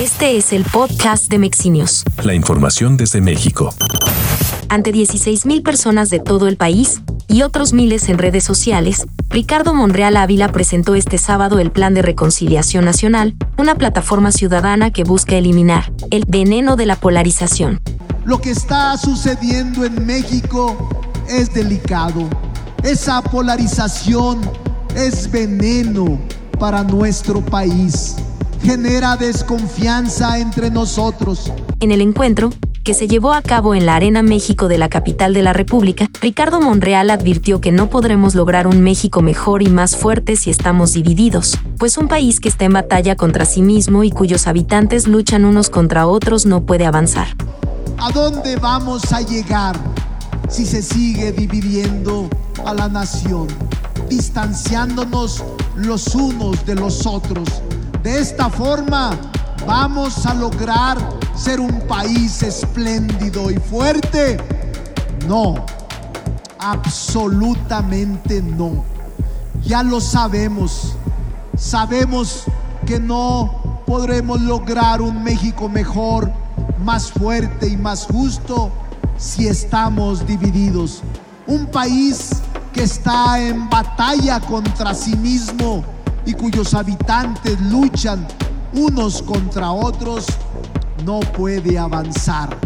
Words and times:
Este 0.00 0.38
es 0.38 0.54
el 0.54 0.64
podcast 0.64 1.28
de 1.28 1.38
Mexinios. 1.38 2.04
La 2.24 2.32
información 2.32 2.96
desde 2.96 3.20
México. 3.20 3.74
Ante 4.70 4.94
16.000 4.94 5.62
personas 5.62 6.08
de 6.08 6.20
todo 6.20 6.48
el 6.48 6.56
país 6.56 7.02
y 7.28 7.42
otros 7.42 7.74
miles 7.74 8.08
en 8.08 8.16
redes 8.16 8.42
sociales, 8.42 9.06
Ricardo 9.28 9.74
Monreal 9.74 10.16
Ávila 10.16 10.48
presentó 10.52 10.94
este 10.94 11.18
sábado 11.18 11.58
el 11.58 11.70
Plan 11.70 11.92
de 11.92 12.00
Reconciliación 12.00 12.86
Nacional, 12.86 13.34
una 13.58 13.74
plataforma 13.74 14.32
ciudadana 14.32 14.90
que 14.90 15.04
busca 15.04 15.36
eliminar 15.36 15.92
el 16.10 16.24
veneno 16.26 16.76
de 16.76 16.86
la 16.86 16.96
polarización. 16.96 17.82
Lo 18.24 18.40
que 18.40 18.52
está 18.52 18.96
sucediendo 18.96 19.84
en 19.84 20.06
México 20.06 20.78
es 21.28 21.52
delicado. 21.52 22.26
Esa 22.82 23.20
polarización 23.20 24.40
es 24.96 25.30
veneno 25.30 26.18
para 26.58 26.84
nuestro 26.84 27.44
país. 27.44 28.16
Genera 28.62 29.16
desconfianza 29.16 30.38
entre 30.38 30.70
nosotros. 30.70 31.50
En 31.80 31.92
el 31.92 32.00
encuentro, 32.02 32.50
que 32.84 32.94
se 32.94 33.08
llevó 33.08 33.32
a 33.32 33.42
cabo 33.42 33.74
en 33.74 33.86
la 33.86 33.94
Arena 33.94 34.22
México 34.22 34.68
de 34.68 34.76
la 34.76 34.88
capital 34.88 35.32
de 35.32 35.42
la 35.42 35.52
República, 35.52 36.08
Ricardo 36.20 36.60
Monreal 36.60 37.10
advirtió 37.10 37.60
que 37.60 37.72
no 37.72 37.88
podremos 37.88 38.34
lograr 38.34 38.66
un 38.66 38.82
México 38.82 39.22
mejor 39.22 39.62
y 39.62 39.68
más 39.68 39.96
fuerte 39.96 40.36
si 40.36 40.50
estamos 40.50 40.92
divididos, 40.92 41.58
pues 41.78 41.98
un 41.98 42.08
país 42.08 42.40
que 42.40 42.48
está 42.48 42.66
en 42.66 42.74
batalla 42.74 43.16
contra 43.16 43.44
sí 43.44 43.62
mismo 43.62 44.04
y 44.04 44.10
cuyos 44.10 44.46
habitantes 44.46 45.06
luchan 45.06 45.44
unos 45.44 45.70
contra 45.70 46.06
otros 46.06 46.46
no 46.46 46.62
puede 46.66 46.86
avanzar. 46.86 47.28
¿A 47.98 48.10
dónde 48.12 48.56
vamos 48.56 49.12
a 49.12 49.20
llegar 49.20 49.78
si 50.48 50.66
se 50.66 50.82
sigue 50.82 51.32
dividiendo 51.32 52.28
a 52.64 52.74
la 52.74 52.88
nación, 52.88 53.48
distanciándonos 54.08 55.44
los 55.76 56.14
unos 56.14 56.64
de 56.66 56.74
los 56.74 57.06
otros? 57.06 57.62
De 58.02 58.18
esta 58.18 58.48
forma 58.48 59.10
vamos 59.66 60.24
a 60.24 60.32
lograr 60.32 60.96
ser 61.34 61.60
un 61.60 61.80
país 61.86 62.42
espléndido 62.42 63.50
y 63.50 63.56
fuerte. 63.56 64.38
No, 65.28 65.54
absolutamente 66.58 68.40
no. 68.40 68.84
Ya 69.62 69.82
lo 69.82 70.00
sabemos. 70.00 70.96
Sabemos 71.58 72.44
que 72.86 72.98
no 72.98 73.82
podremos 73.86 74.40
lograr 74.40 75.02
un 75.02 75.22
México 75.22 75.68
mejor, 75.68 76.32
más 76.82 77.12
fuerte 77.12 77.68
y 77.68 77.76
más 77.76 78.06
justo 78.06 78.70
si 79.18 79.46
estamos 79.46 80.26
divididos. 80.26 81.02
Un 81.46 81.66
país 81.66 82.30
que 82.72 82.84
está 82.84 83.38
en 83.38 83.68
batalla 83.68 84.40
contra 84.40 84.94
sí 84.94 85.14
mismo 85.16 85.84
y 86.26 86.32
cuyos 86.34 86.74
habitantes 86.74 87.60
luchan 87.60 88.26
unos 88.72 89.22
contra 89.22 89.72
otros, 89.72 90.26
no 91.04 91.20
puede 91.20 91.78
avanzar. 91.78 92.56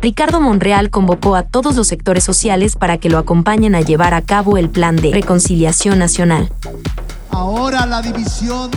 Ricardo 0.00 0.40
Monreal 0.40 0.90
convocó 0.90 1.34
a 1.34 1.42
todos 1.42 1.74
los 1.74 1.88
sectores 1.88 2.22
sociales 2.22 2.76
para 2.76 2.98
que 2.98 3.10
lo 3.10 3.18
acompañen 3.18 3.74
a 3.74 3.80
llevar 3.80 4.14
a 4.14 4.22
cabo 4.22 4.56
el 4.56 4.70
plan 4.70 4.96
de 4.96 5.10
reconciliación 5.12 5.98
nacional. 5.98 6.52
Ahora 7.30 7.86
la 7.86 8.02
división 8.02 8.70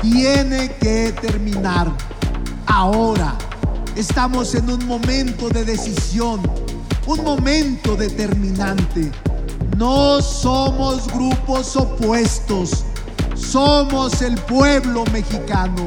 tiene 0.00 0.72
que 0.80 1.14
terminar. 1.20 1.90
Ahora 2.66 3.34
estamos 3.94 4.54
en 4.54 4.68
un 4.68 4.86
momento 4.86 5.48
de 5.48 5.64
decisión, 5.64 6.40
un 7.06 7.24
momento 7.24 7.94
determinante. 7.94 9.12
No 9.76 10.20
somos 10.20 11.06
grupos 11.08 11.76
opuestos, 11.76 12.84
somos 13.50 14.22
el 14.22 14.34
pueblo 14.34 15.04
mexicano, 15.12 15.86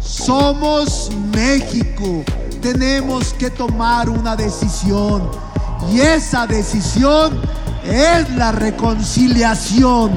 somos 0.00 1.10
México. 1.32 2.24
Tenemos 2.60 3.32
que 3.34 3.48
tomar 3.48 4.10
una 4.10 4.36
decisión 4.36 5.22
y 5.90 6.00
esa 6.00 6.46
decisión 6.46 7.40
es 7.84 8.28
la 8.36 8.52
reconciliación. 8.52 10.10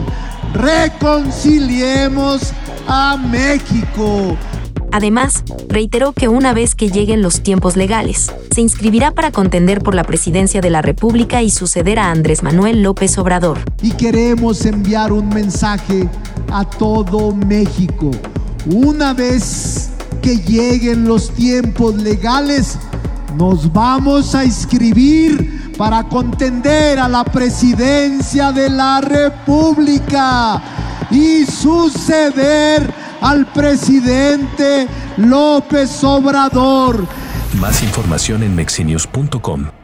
Reconciliemos 0.53 2.51
a 2.87 3.17
México. 3.17 4.37
Además, 4.91 5.43
reiteró 5.69 6.13
que 6.13 6.27
una 6.27 6.53
vez 6.53 6.75
que 6.75 6.89
lleguen 6.89 7.23
los 7.23 7.41
tiempos 7.41 7.75
legales, 7.75 8.31
se 8.53 8.61
inscribirá 8.61 9.09
para 9.11 9.31
contender 9.31 9.81
por 9.81 9.95
la 9.95 10.03
presidencia 10.03 10.61
de 10.61 10.69
la 10.69 10.83
República 10.83 11.41
y 11.41 11.49
suceder 11.49 11.97
a 11.97 12.11
Andrés 12.11 12.43
Manuel 12.43 12.83
López 12.83 13.17
Obrador. 13.17 13.57
Y 13.81 13.91
queremos 13.91 14.65
enviar 14.67 15.11
un 15.11 15.29
mensaje 15.29 16.07
a 16.53 16.63
todo 16.63 17.33
México. 17.33 18.11
Una 18.67 19.13
vez 19.13 19.89
que 20.21 20.37
lleguen 20.37 21.05
los 21.05 21.31
tiempos 21.31 21.95
legales, 21.95 22.77
nos 23.37 23.73
vamos 23.73 24.35
a 24.35 24.45
inscribir 24.45 25.73
para 25.77 26.03
contender 26.03 26.99
a 26.99 27.09
la 27.09 27.23
presidencia 27.23 28.51
de 28.51 28.69
la 28.69 29.01
República 29.01 30.61
y 31.09 31.45
suceder 31.45 32.93
al 33.21 33.47
presidente 33.47 34.87
López 35.17 36.03
Obrador. 36.03 37.05
Más 37.59 37.81
información 37.81 38.43
en 38.43 38.55
mexinios.com. 38.55 39.82